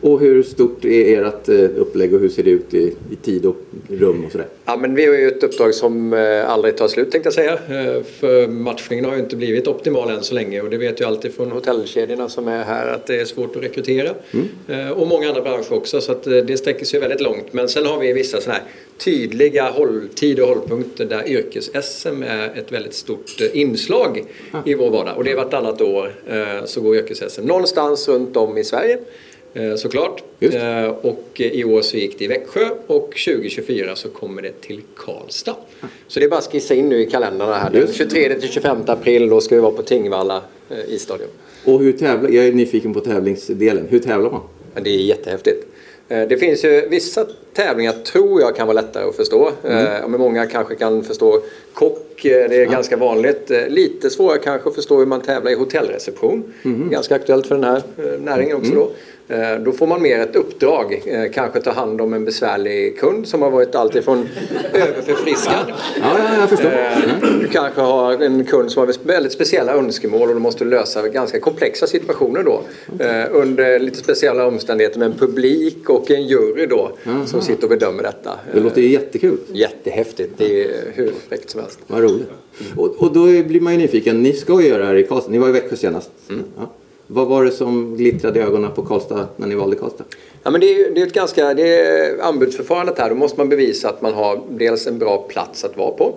[0.00, 3.46] Och hur stort är ert eh, upplägg och hur ser det ut i, i tid
[3.46, 3.56] och
[3.88, 4.46] rum och sådär?
[4.64, 7.52] Ja, men vi har ju ett uppdrag som eh, aldrig tar slut tänkte jag säga.
[7.52, 11.04] Eh, För matchningen har ju inte blivit optimal än så länge och det vet ju
[11.04, 14.10] alltid från hotellkedjorna som är här att det är svårt att rekrytera.
[14.68, 17.52] Eh, Och många andra branscher också så att det sträcker sig väldigt långt.
[17.52, 22.58] Men sen har vi vissa sådana här tydliga håll, tid och hållpunkter där yrkes-SM är
[22.58, 24.24] ett väldigt stort inslag
[24.64, 25.16] i vår vardag.
[25.16, 26.12] Och det är vartannat år
[26.66, 28.98] så går yrkes-SM någonstans runt om i Sverige.
[29.56, 30.22] Eh, Såklart.
[30.38, 30.56] Just.
[30.56, 34.80] Eh, Och i år så gick det i Växjö och 2024 så kommer det till
[34.96, 35.56] Karlstad.
[36.08, 37.70] Så det är bara att skissa in nu i kalendrarna här.
[37.70, 37.94] Den Just.
[37.94, 41.28] 23 till 25 april då ska vi vara på Tingvalla eh, isstadion.
[41.64, 43.86] Och hur tävlar, jag är nyfiken på tävlingsdelen.
[43.90, 44.40] Hur tävlar man?
[44.84, 45.66] Det är jättehäftigt.
[46.08, 49.50] Eh, Det finns ju vissa tävlingar tror jag kan vara lättare att förstå.
[49.64, 50.10] Mm.
[50.10, 51.40] Men många kanske kan förstå
[51.80, 53.50] kock, eh, det är ganska vanligt.
[53.50, 56.52] Eh, Lite svårare kanske att förstå hur man tävlar i hotellreception.
[56.90, 58.90] Ganska aktuellt för den här eh, näringen också då.
[59.28, 61.02] Eh, Då får man mer ett uppdrag,
[61.34, 64.28] kanske ta hand om en besvärlig kund som har varit alltifrån
[64.72, 65.54] överförfriskad.
[65.68, 65.74] Ja,
[66.18, 66.68] ja, jag förstår.
[66.70, 71.08] Eh, Du kanske har en kund som har väldigt speciella önskemål och du måste lösa
[71.08, 72.60] ganska komplexa situationer då.
[73.32, 76.90] Under lite speciella omständigheter med en publik och en jury då
[77.26, 78.30] som sitter och bedömer detta.
[78.54, 79.38] Det låter ju jättekul.
[79.52, 80.32] Jättehäftigt.
[80.38, 81.65] Det är hur fräckt som helst.
[81.86, 82.28] Vad roligt.
[82.76, 84.22] Och, och då blir man ju nyfiken.
[84.22, 85.30] Ni ska ju göra det här i Karlstad.
[85.30, 86.10] Ni var i Växjö senast.
[86.28, 86.70] Ja.
[87.06, 90.04] Vad var det som glittrade i ögonen på Karlstad när ni valde Karlstad?
[90.42, 93.08] Ja, men det är, det är ett ganska, det är anbudsförfarandet här.
[93.08, 96.14] Då måste man bevisa att man har dels en bra plats att vara på.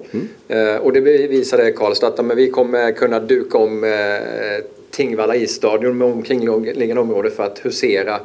[0.48, 3.90] Eh, och det bevisade Karlstad att men vi kommer kunna duka om eh,
[4.92, 8.20] Tingvalla isstadion med omkringliggande område för att husera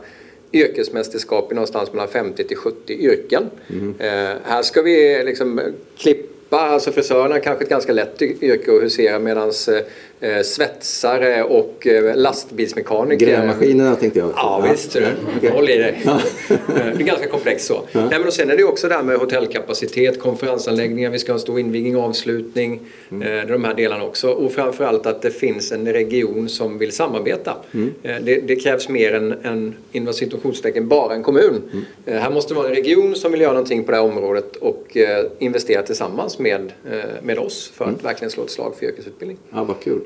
[0.52, 3.50] yrkesmästerskap i någonstans mellan 50 till 70 yrken.
[3.98, 5.60] Eh, här ska vi liksom
[5.98, 9.84] klippa, alltså frisörerna kanske ett ganska lätt yrke att husera medan eh,
[10.24, 14.30] eh, svetsare och eh, lastbilsmekaniker Grävmaskinerna tänkte jag.
[14.36, 14.92] Ja, visst.
[14.92, 15.06] ser du.
[15.36, 15.50] Okej.
[15.50, 16.02] Håll i dig.
[16.66, 17.82] det är ganska komplext så.
[17.92, 21.34] Nej, men och sen är det också det här med hotellkapacitet, konferensanläggningar, vi ska ha
[21.34, 22.80] en stor invigning och avslutning.
[23.10, 23.38] Mm.
[23.38, 24.30] Eh, de här delarna också.
[24.30, 27.56] Och framförallt att det finns en region som vill samarbeta.
[27.74, 27.94] Mm.
[28.02, 31.62] Eh, det, det krävs mer än, än inom situationstecken bara en kommun.
[31.72, 31.84] Mm.
[32.06, 34.56] Eh, här måste det vara en region som vill göra någonting på det här området
[34.56, 38.02] och eh, investera tillsammans med, eh, med oss för att Mm.
[38.02, 39.38] verkligen slå ett slag för yrkesutbildning.
[39.52, 40.00] Ja, vad kul.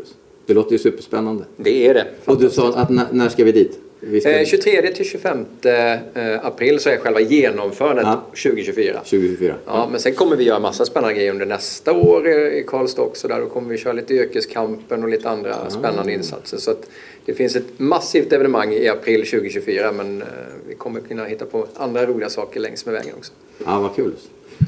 [0.49, 1.45] Det låter ju superspännande.
[1.57, 2.07] Det är det.
[2.25, 3.79] Och du sa att när, när ska vi dit?
[4.01, 8.23] Vi ska Eh, 23 till 25 eh, april så är själva genomförandet Ja.
[8.43, 9.01] 2024.
[9.01, 9.55] 2024.
[9.67, 13.29] Ja, men sen kommer vi göra massa spännande grejer under nästa år i Karlstad också.
[13.29, 16.57] Där då kommer vi köra lite yrkeskampen och lite andra spännande insatser.
[16.57, 16.89] Så att
[17.25, 20.29] det finns ett massivt evenemang i april 2024 men eh,
[20.69, 23.33] vi kommer kunna hitta på andra roliga saker längs med vägen också.
[23.65, 24.13] Ja, vad kul.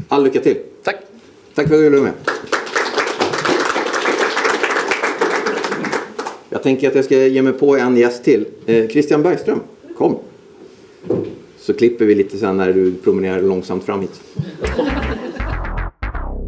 [0.08, 0.58] All lycka till.
[0.82, 0.96] Tack!
[1.54, 2.12] Tack för att du ville med.
[6.60, 8.44] Jag tänker att jag ska ge mig på en gäst till.
[8.66, 9.60] Eh, Christian Bergström,
[9.98, 10.18] kom.
[11.58, 14.20] Så klipper vi lite sen när du promenerar långsamt fram hit.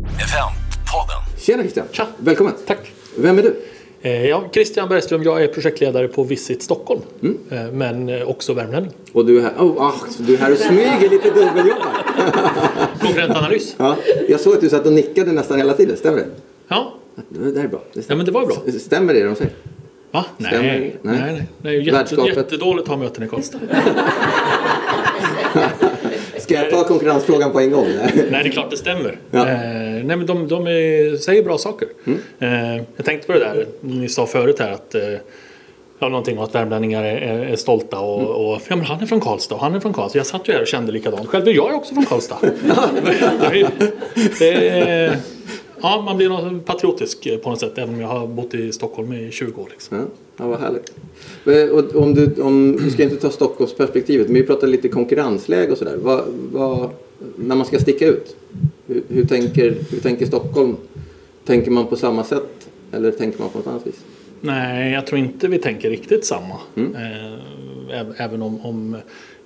[0.05, 1.21] Eventpodden.
[1.39, 1.87] Tjena Christian!
[1.93, 2.07] Tja.
[2.19, 2.53] Välkommen!
[2.67, 2.93] Tack.
[3.17, 3.55] Vem är du?
[4.03, 7.01] Eh, Ja, Christian Bergström, jag är projektledare på Visit Stockholm.
[7.23, 7.39] Mm.
[7.51, 8.91] Eh, Men eh, också värmlänning.
[9.13, 11.93] Och du är här, oh, ah, du är här och smyger lite dubbeljobbar.
[13.01, 13.75] Konkurrentanalys.
[13.79, 13.97] Ja,
[14.29, 16.27] jag såg att du satt och nickade nästan hela tiden, stämmer det?
[16.69, 16.95] Ja,
[17.29, 17.83] Det där är bra.
[17.93, 18.57] Det ja men det var bra.
[18.81, 19.53] Stämmer det de säger?
[20.13, 20.25] Va?
[20.37, 21.11] Nej, nej, det?
[21.11, 21.21] nej.
[21.21, 21.33] Nej.
[21.33, 22.37] nej, Det är ju jätte, Värdskapet.
[22.37, 23.59] jättedåligt att ha möten i Karlstad.
[26.39, 27.87] Ska jag ta konkurrensfrågan på en gång?
[27.87, 29.19] nej, det är klart det stämmer.
[29.31, 29.41] Ja.
[29.49, 29.55] Eh,
[30.05, 31.89] nej, men de, de är, säger bra saker.
[32.07, 32.19] Mm.
[32.39, 35.03] Eh, jag tänkte på det där ni sa förut här att eh,
[35.99, 38.33] Ja, någonting om att värmlänningar är, är, är stolta och, Mm.
[38.33, 40.19] och ja, men han är från Karlstad och han är från Karlstad.
[40.19, 41.27] Jag satt ju här och kände likadant.
[41.29, 42.37] Själv är jag också från Karlstad.
[43.51, 43.69] det,
[44.39, 45.17] det, är-
[45.83, 49.13] ja, man blir något patriotisk på något sätt även om jag har bott i Stockholm
[49.13, 49.69] i 20 år.
[49.71, 49.97] Liksom.
[49.99, 50.05] Ja,
[50.37, 50.93] ja vad härligt.
[51.73, 55.79] Och om du, om, du ska inte ta Stockholmsperspektivet, men vi pratar lite konkurrensläge och
[55.79, 55.97] sådär.
[55.97, 56.91] Vad, vad,
[57.37, 58.37] när man ska sticka ut,
[58.87, 60.77] hur, hur, tänker, hur tänker Stockholm?
[61.45, 64.05] Tänker man på samma sätt eller tänker man på något annat vis?
[64.41, 66.57] Nej, jag tror inte vi tänker riktigt samma.
[66.75, 66.95] Mm.
[66.95, 67.39] Eh,
[68.01, 68.97] äv- även om, om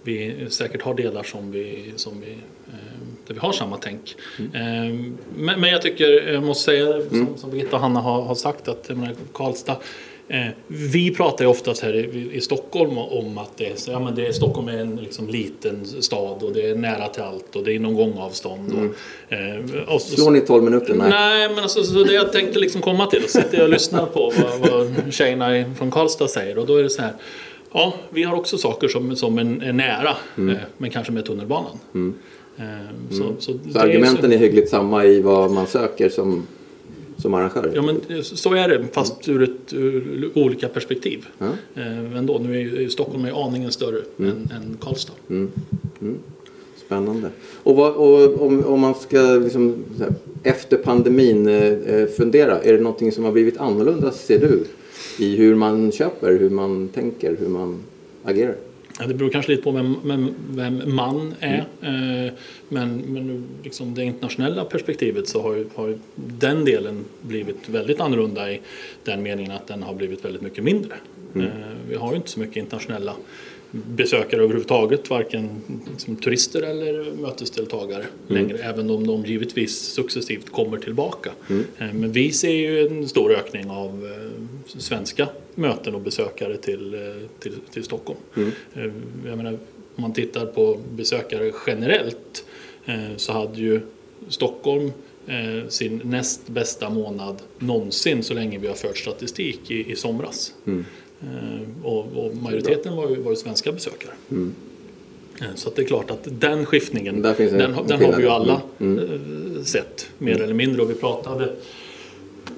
[0.03, 2.33] vi säkert har delar som vi, som vi,
[2.67, 2.96] eh,
[3.27, 4.15] där vi har samma tänk.
[4.39, 4.55] Mm.
[4.55, 8.35] Eh, men, men jag tycker, jag måste säga som, som Birgitta och Hanna har, har
[8.35, 9.77] sagt att menar, Karlstad
[10.29, 14.01] Eh, vi pratar ju oftast här i, i Stockholm om att det är, så- ja,
[14.01, 17.57] men det är, Stockholm är en liksom, liten stad och det är nära till allt
[17.57, 18.73] och det är inom gångavstånd.
[18.73, 20.95] Och, eh, och, Slår ni 12 minuter?
[20.95, 21.11] Nej.
[21.11, 24.07] Nej, men alltså, så det jag tänkte liksom komma till, så sitter jag och lyssnar
[24.07, 27.13] på vad, vad tjejerna från Karlstad säger och då är det så här.
[27.73, 31.79] Ja, vi har också saker som, som är, är nära, eh, men kanske med tunnelbanan.
[31.95, 32.01] Eh,
[33.11, 36.43] så, så, det Så är argumenten så, är hyggligt samma i vad man söker som,
[37.17, 37.73] som arrangör?
[37.75, 41.27] Ja, men så är det, fast ur, ett, ur olika perspektiv.
[41.39, 41.47] Ja.
[41.75, 45.13] Eh, ändå, nu är ju Stockholm är aningen större än, än Karlstad.
[46.87, 47.31] Spännande.
[47.63, 52.61] Och, vad, och om, om man ska liksom, så här, efter pandemin eh, eh, fundera,
[52.61, 54.65] är det någonting som har blivit annorlunda ser du?
[55.19, 57.79] I hur man köper, hur man tänker, hur man
[58.25, 58.55] agerar?
[59.01, 61.65] Ja, det beror kanske lite på vem, vem, vem man är.
[61.83, 62.33] Eh,
[62.69, 68.01] men men liksom det internationella perspektivet så har ju, har ju den delen blivit väldigt
[68.01, 68.61] annorlunda i
[69.05, 70.95] den meningen att den har blivit väldigt mycket mindre.
[71.35, 71.43] Eh,
[71.89, 73.15] vi har ju inte så mycket internationella
[73.71, 75.49] besökare överhuvudtaget, varken
[75.93, 81.31] liksom turister eller mötesdeltagare längre, även om de givetvis successivt kommer tillbaka.
[81.79, 86.95] Eh, Men vi ser ju en stor ökning av eh, svenska möten och besökare till,
[86.95, 87.01] eh,
[87.41, 88.19] till, till Stockholm.
[88.75, 88.83] Eh,
[89.27, 89.53] Jag menar,
[89.97, 92.45] om man tittar på besökare generellt
[93.17, 93.81] så hade ju
[94.29, 94.93] Stockholm
[95.69, 100.55] sin näst bästa månad någonsin så länge vi har fört statistik i, i somras.
[100.67, 100.73] Eh,
[101.83, 104.13] och, och majoriteten var ju, var ju svenska besökare.
[105.41, 109.63] Eh, Så det är klart att den skiftningen, den, den har vi ju alla eh,
[109.65, 110.83] sett mer eller mindre.
[110.83, 111.53] Och vi pratade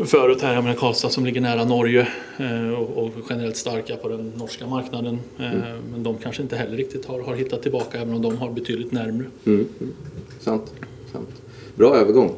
[0.04, 4.08] förut här, jag menar Karlstad som ligger nära Norge eh, och, och generellt starka på
[4.08, 5.18] den norska marknaden.
[5.38, 5.50] Eh,
[5.92, 8.92] Men de kanske inte heller riktigt har, har hittat tillbaka även om de har betydligt
[8.92, 9.26] närmre.
[10.40, 10.72] Sant.
[11.12, 11.28] Sant.
[11.74, 12.34] Bra övergång.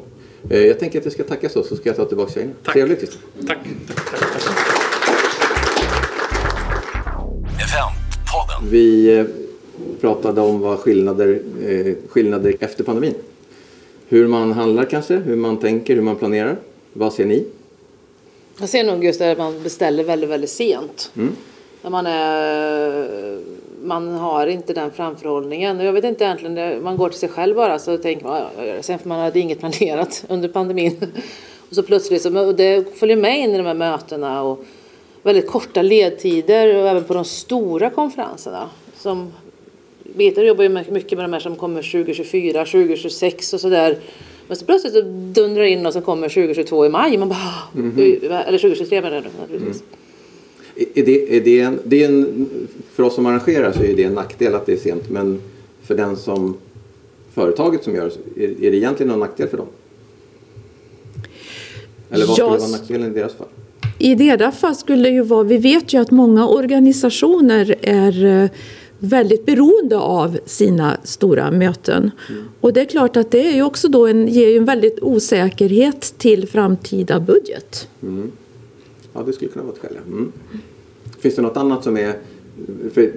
[0.49, 2.53] Eh, jag tänker att jag ska tacka så, så ska jag ta tillbaka tjejerna.
[2.73, 3.19] Trevligt.
[3.47, 3.57] Tack!
[3.87, 4.70] tack, tack, tack.
[8.69, 9.25] Vi eh,
[10.01, 13.13] pratade om vad skillnader, eh, skillnader efter pandemin.
[14.07, 16.57] Hur man handlar kanske, hur man tänker, hur man planerar.
[16.93, 17.45] Vad ser ni?
[18.59, 21.11] Jag ser nog just det att man beställer väldigt, väldigt sent.
[21.81, 23.39] När man, är,
[23.83, 25.79] man har inte den framförhållningen.
[25.79, 28.67] Jag vet inte egentligen, man går till sig själv bara så tänker man, ja, jag
[28.67, 30.97] gör det sen för man hade inget planerat under pandemin.
[31.69, 34.65] Och så plötsligt, så, och det följer med in i de här mötena och
[35.23, 38.69] väldigt korta ledtider och även på de stora konferenserna.
[38.97, 39.31] Som
[40.15, 43.97] Birgitta jobbar ju mycket med de här som kommer 2024, 2026 och sådär.
[44.47, 45.01] Men så plötsligt så
[45.33, 47.17] dundrar in och som kommer 2022 i maj.
[47.17, 49.83] Man bara, "Ah, eller 2023 menar jag naturligtvis.
[50.75, 52.49] Är är det, är det, en, det är en,
[52.93, 55.09] för oss som arrangerar så är det en nackdel att det är sent.
[55.09, 55.41] Men
[55.83, 56.57] för den som
[57.33, 59.67] företaget som gör det, är, är det egentligen någon nackdel för dem?
[62.09, 63.47] Eller vad skulle vara nackdelen i deras fall?
[64.01, 68.49] I deras fall skulle det ju vara, vi vet ju att många organisationer är eh,
[68.99, 72.11] väldigt beroende av sina stora möten.
[72.61, 74.99] Och det är klart att det är ju också då en, ger ju en väldigt
[75.01, 77.87] osäkerhet till framtida budget.
[79.13, 79.97] Ja, det skulle kunna vara ett skäl.
[80.07, 80.31] Mm.
[81.19, 82.13] Finns det något annat som är...
[82.93, 83.11] För,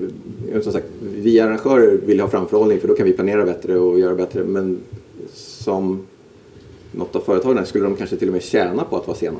[0.62, 4.14] som sagt, vi arrangörer vill ha framförhållning för då kan vi planera bättre och göra
[4.14, 4.44] bättre.
[4.44, 4.78] Men
[5.34, 6.06] som
[6.92, 9.38] något av företagen skulle de kanske till och med tjäna på att vara sena.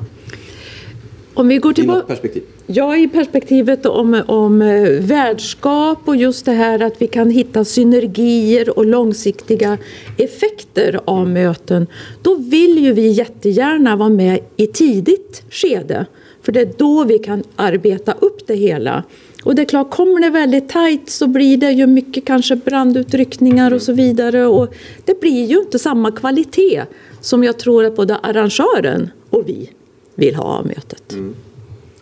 [1.35, 2.01] Om vi går tillbaka...
[2.01, 2.43] perspektiv.
[2.67, 7.65] Ja, i perspektivet om, om eh, värdskap och just det här att vi kan hitta
[7.65, 9.77] synergier och långsiktiga
[10.17, 11.87] effekter av möten.
[12.21, 16.05] Då vill ju vi jättegärna vara med i tidigt skede.
[16.41, 19.03] För det är då vi kan arbeta upp det hela.
[19.43, 23.73] Och det är klart, kommer det väldigt tajt så blir det ju mycket kanske brandutryckningar
[23.73, 24.47] och så vidare.
[24.47, 26.83] Och det blir ju inte samma kvalitet
[27.21, 29.69] som jag tror att både arrangören och vi
[30.15, 31.15] vill ha av mötet.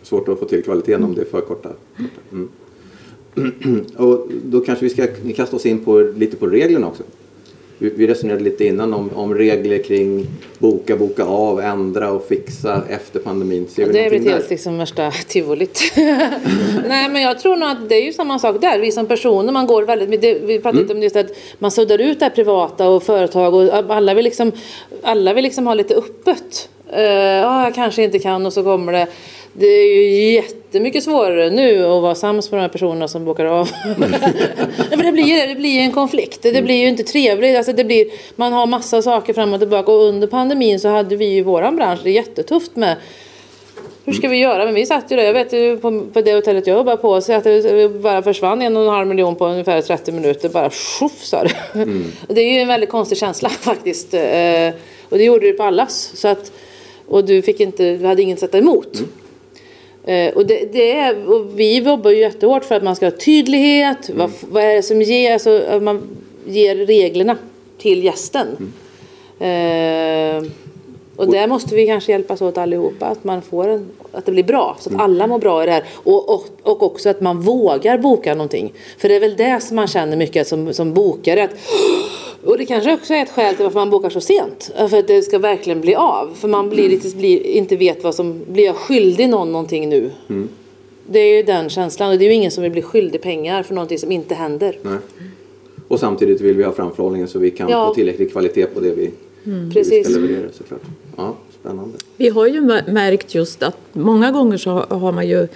[0.02, 1.70] Svårt att få till kvaliteten om det är för korta.
[2.32, 2.48] Mm.
[3.96, 7.02] Och då kanske vi ska kasta oss in på, lite på reglerna också.
[7.78, 10.26] Vi resonerade lite innan om, om regler kring
[10.58, 13.66] boka, boka av, ändra och fixa efter pandemin.
[13.68, 15.92] Ser vi Det är väl helt liksom värsta tivolit.
[16.88, 18.78] Nej men jag tror nog att det är ju samma sak där.
[18.78, 22.18] Vi som personer, man går väldigt vi pratade lite om just att man suddar ut
[22.18, 24.52] det här privata och företag och alla vill liksom,
[25.02, 26.68] alla vill liksom ha lite öppet.
[27.02, 29.06] Ja, jag kanske inte kan och så kommer det.
[29.52, 33.44] Det är ju jättemycket svårare nu att vara sams med de här personerna som bokar
[33.44, 33.70] av.
[33.98, 36.42] Nej, det blir ju det blir en konflikt.
[36.42, 37.56] Det blir ju inte trevligt.
[37.56, 41.16] Alltså det blir, man har massa saker fram och tillbaka och under pandemin så hade
[41.16, 42.96] vi ju i våran bransch det jättetufft med
[44.04, 44.64] hur ska vi göra?
[44.64, 47.20] Men vi satt ju där, jag vet ju på, på det hotellet jag jobbar på,
[47.20, 50.48] så att det bara försvann en och en halv miljon på ungefär 30 minuter.
[50.48, 51.54] Bara tjoff sa det.
[52.28, 54.14] Och det är ju en väldigt konstig känsla faktiskt.
[54.14, 54.70] Eh,
[55.08, 56.12] Och det gjorde det på allas.
[56.14, 56.52] Så att,
[57.08, 59.02] och du, fick inte, du hade ingen att sätta emot.
[60.04, 63.10] Eh, och det, det är, och vi jobbar ju jättehårt för att man ska ha
[63.10, 64.10] tydlighet.
[64.14, 66.02] Vad, vad är det som ger, alltså, att man
[66.46, 67.36] ger reglerna
[67.78, 68.72] till gästen.
[69.38, 70.50] Eh,
[71.16, 73.06] och där måste vi kanske hjälpas åt allihopa.
[73.06, 74.76] Att, man får en, att det blir bra.
[74.80, 75.84] Så att alla mår bra i det här.
[75.92, 78.72] Och, och, och också att man vågar boka någonting.
[78.98, 81.44] För det är väl det som man känner mycket som, som bokare.
[81.44, 81.50] Att,
[82.46, 84.70] och det kanske också är ett skäl till varför man bokar så sent.
[84.90, 86.30] För att det ska verkligen bli av.
[86.34, 88.40] För man blir lite, blir, inte vet vad som...
[88.48, 90.10] Blir jag skyldig någon någonting nu?
[91.06, 92.10] Det är ju den känslan.
[92.12, 94.78] Och det är ju ingen som vill bli skyldig pengar för någonting som inte händer.
[94.82, 94.98] Nej.
[95.88, 97.86] Och samtidigt vill vi ha framförhållningen så vi kan Ja.
[97.88, 99.10] få tillräcklig kvalitet på det vi,
[99.44, 100.80] det vi ska leverera såklart.
[101.16, 101.98] Ja, spännande.
[102.16, 105.48] Vi har ju mär- märkt just att många gånger så har man ju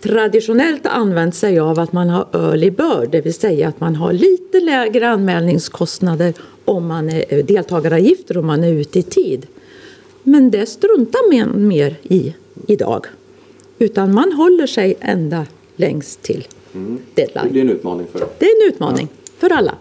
[0.00, 4.12] traditionellt använt sig av att man har early bird, det vill säga att man har
[4.12, 6.34] lite lägre anmälningskostnader
[6.64, 9.46] om man är eh, deltagaravgifter om man är ute i tid.
[10.22, 12.34] Men det struntar man mer i
[12.66, 13.06] idag.
[13.78, 16.46] Utan man håller sig ända längst till
[17.14, 17.52] Det deadline.
[17.52, 19.08] blir en utmaning för Det är en utmaning
[19.38, 19.74] för alla.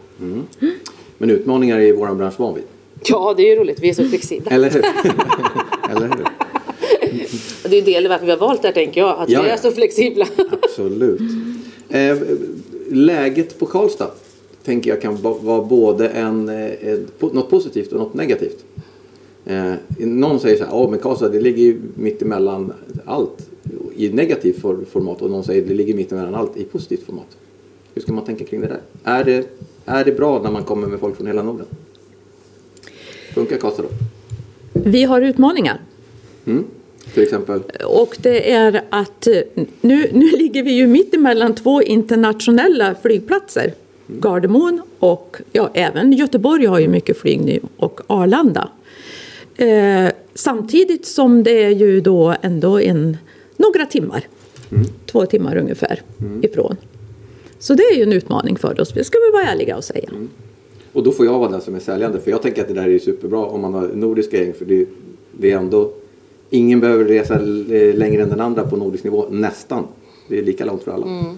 [1.18, 2.64] Men utmaningar är vår bransch van vid.
[3.04, 3.80] Ja, det är ju roligt.
[3.82, 4.52] Vi är så flexibla.
[4.52, 4.80] Eller hur?
[5.92, 6.26] Eller hur?
[7.64, 9.20] Och det är del varför vi har valt det här, tänker jag.
[9.20, 10.28] Att Ja, vi är så flexibla.
[10.64, 11.22] Absolut.
[11.90, 12.18] Eh,
[12.92, 14.12] läget på Karlstad
[14.64, 18.66] tänker jag kan vara både en, eh, ett po- något positivt och något negativt.
[19.46, 22.74] Eh, någon säger så här, ja men Karlstad det ligger ju mitt emellan
[23.06, 23.50] allt
[23.96, 27.38] i negativt for, format och någon säger det ligger mitt emellan allt i positivt format.
[27.94, 28.82] Hur ska man tänka kring det där?
[29.04, 29.48] Är det,
[29.86, 31.66] är det bra när man kommer med folk från hela Norden?
[33.34, 33.90] Funkar Karlstad då?
[34.74, 35.82] Vi har utmaningar.
[36.46, 36.64] Mm?
[37.18, 37.62] Till exempel?
[37.86, 39.34] Och det är att eh,
[39.82, 43.74] nu, nu ligger vi ju mitt emellan två internationella flygplatser.
[44.08, 48.70] Gardermoen och ja, även Göteborg har ju mycket flyg nu och Arlanda.
[49.56, 53.18] Eh, samtidigt som det är ju då ändå en,
[53.58, 54.28] några timmar,
[55.06, 56.02] två timmar ungefär
[56.42, 56.78] ifrån.
[57.60, 60.10] Så det är ju en utmaning för oss, det ska vi vara ärliga och säga.
[60.94, 62.20] Och då får jag vara den som är säljande.
[62.20, 64.54] För jag tänker att det där är superbra om man har nordiska gäng.
[64.54, 64.86] För det,
[65.32, 65.92] det är ändå...
[66.50, 69.26] Ingen behöver resa eh, längre än den andra på nordisk nivå.
[69.30, 69.84] Nästan.
[70.28, 71.36] Det är lika långt för alla.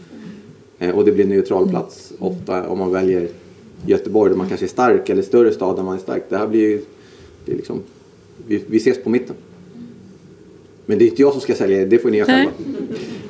[0.79, 3.27] Eh, och det blir neutral plats ofta om man väljer
[3.85, 5.09] Göteborg där man kanske är stark.
[5.09, 6.23] Eller större stad där man är stark.
[6.29, 6.81] Det här blir ju...
[7.45, 7.79] Det är liksom,
[8.47, 9.35] vi, vi ses på mitten.
[10.85, 11.85] Men det är inte jag som ska sälja det.
[11.85, 12.51] Det får ni göra själva.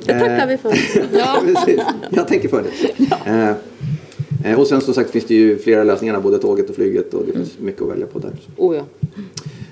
[0.06, 0.74] Det tackar vi för.
[1.18, 1.42] Ja.
[1.46, 1.82] Precis.
[2.10, 3.06] Jag tänker för det.
[3.26, 7.14] Eh, eh, och sen som sagt finns det ju flera lösningar, både tåget och flyget
[7.14, 8.32] och det finns mycket att välja på där.
[8.58, 8.84] Oh, ja.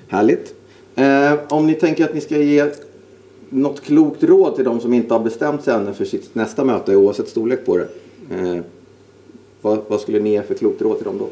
[0.08, 0.54] Härligt.
[0.98, 2.70] Eh, om ni tänker att ni ska ge
[3.48, 6.96] något klokt råd till de som inte har bestämt sig ännu för sitt nästa möte
[6.96, 7.88] oavsett storlek på det.
[8.30, 8.62] Eh,
[9.60, 11.28] vad, vad skulle ni ge för klokt råd till dem då?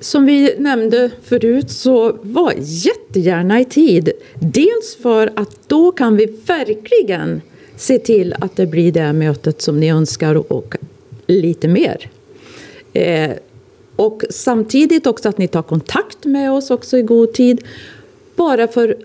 [0.00, 4.10] som vi nämnde förut så var jättegärna i tid.
[4.34, 7.42] Dels för att då kan vi verkligen
[7.76, 10.76] se till att det blir det mötet som ni önskar och
[11.26, 12.10] lite mer.
[12.92, 13.30] Eh,
[13.96, 17.64] och samtidigt också att ni tar kontakt med oss också i god tid.
[18.36, 18.96] Bara för att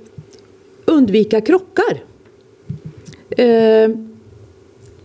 [0.86, 2.04] undvika krockar.
[3.30, 3.90] Eh,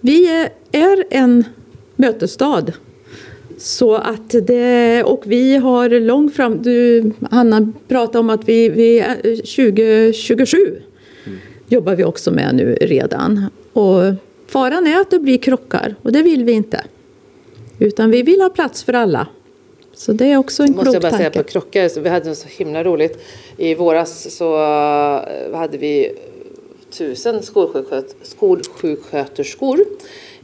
[0.01, 1.45] vi är, en
[1.97, 2.65] mötesstad.
[3.59, 8.99] Så att det, och vi har långt fram, du Hanna pratade om att vi, vi
[8.99, 10.57] är eh, 2027
[11.27, 11.39] mm.
[11.69, 13.47] jobbar vi också med nu redan.
[13.73, 14.03] Och
[14.47, 16.85] faran är att det blir krockar och det vill vi inte.
[17.79, 19.27] Utan vi vill ha plats för alla.
[19.97, 20.91] Så det är också en klok tanke.
[20.91, 21.33] Måste jag bara tanke.
[21.33, 23.19] säga på krockar, så vi hade så himla roligt.
[23.57, 26.19] I våras så eh, hade vi
[26.91, 29.79] tusen skolsjuksköt skolsjuksköterskor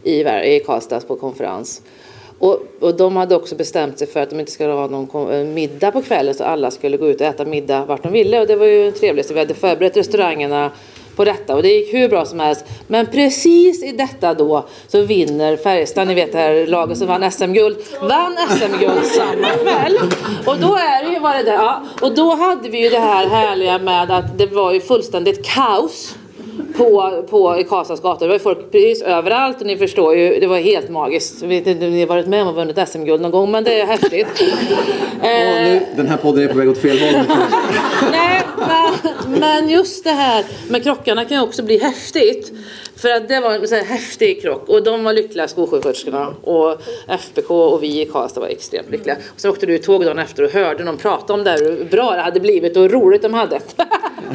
[0.03, 1.83] i, i Karlstad på konferens.
[2.39, 5.45] Och, och, de hade också bestämt sig för att de inte skulle ha någon eh,
[5.45, 8.47] middag på kvällen så alla skulle gå ut och äta middag vart de ville och
[8.47, 9.27] det var ju trevligt.
[9.27, 10.71] Så vi hade förberett restaurangerna
[11.17, 12.65] på detta och det gick hur bra som helst.
[12.87, 17.33] Men precis i detta då så vinner Färjestad, ni vet det här laget som vann
[17.33, 19.99] SM-guld, vann SM-guld samma kväll.
[20.47, 21.83] Och då är det ju vad det där, ja.
[22.01, 26.15] Och då hade vi ju det här härliga med att det var ju fullständigt kaos
[26.77, 28.27] på, på Karlstads gator.
[28.27, 31.43] Det var folk precis överallt och ni förstår ju, det var helt magiskt.
[31.43, 33.65] Jag vet inte om ni har varit med om och vunnit SM-guld någon gång men
[33.65, 34.43] det är häftigt.
[34.43, 37.13] oh, nu, den här podden är på väg åt fel håll.
[38.13, 42.53] Nej, men, men just det här med krockarna kan ju också bli häftigt.
[42.97, 46.83] För att det var en så här häftig krock och de var lyckliga skolsjuksköterskorna och
[47.09, 49.17] FBK och vi i Karlstad var extremt lyckliga.
[49.35, 52.11] Och sen åkte du tåg dagen efter och hörde någon prata om det hur bra
[52.11, 53.61] det hade blivit och hur roligt de hade.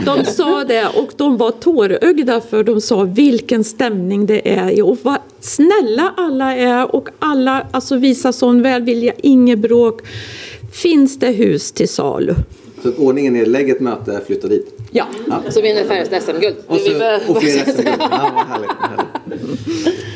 [0.05, 4.97] De sa det och de var tårögda för de sa vilken stämning det är och
[5.01, 10.01] vad snälla alla är och alla alltså visar sån välvilja, inget bråk.
[10.73, 12.35] Finns det hus till salu?
[12.83, 14.79] Så ordningen är lägg ett möte, flytta dit?
[14.91, 15.05] Ja.
[15.27, 15.51] ja.
[15.51, 16.55] Så vinner Färjestad SM-guld.
[16.67, 16.91] Och, så,
[17.31, 17.97] och fler SM-guld.
[17.99, 18.71] Ja, vad härligt.
[18.79, 20.07] härligt.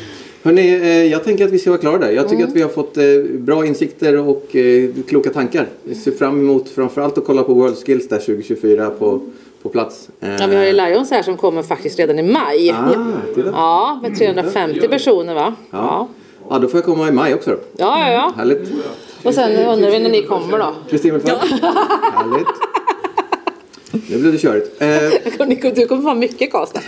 [0.44, 2.10] Hörrni, eh, jag tänker att vi ska vara klara där.
[2.10, 2.48] Jag tycker mm.
[2.48, 3.04] att vi har fått eh,
[3.38, 5.66] bra insikter och eh, kloka tankar.
[5.84, 9.20] Vi ser fram emot framförallt att kolla på World Skills där 2024 på,
[9.62, 10.08] på plats.
[10.20, 12.70] Ja, vi har ju Lions här som kommer faktiskt redan i maj.
[12.70, 12.92] Ah,
[13.36, 15.54] ja, med 350 personer va?
[15.70, 15.78] Ja.
[15.78, 16.08] ja.
[16.50, 17.56] Ja, då får jag komma i maj också då.
[17.76, 18.32] Ja, ja, ja.
[18.36, 18.72] Härligt.
[19.24, 20.74] Och sen undrar vi när ni kommer då.
[20.90, 21.36] Kristin ja.
[21.36, 22.48] Härligt.
[24.10, 24.82] Nu blev det körigt.
[24.82, 26.80] Eh, du kommer få mycket Karlstad.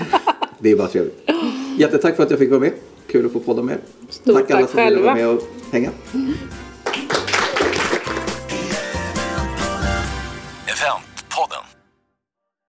[0.59, 1.31] det är bara trevligt.
[1.79, 2.73] Jättetack för att jag fick vara med.
[3.07, 3.79] Kul att få podda med
[4.11, 5.91] Stort tack, tack alla som ville vara med och hänga.